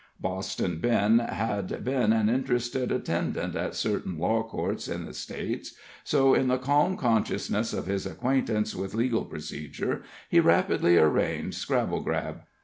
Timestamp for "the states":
5.05-5.75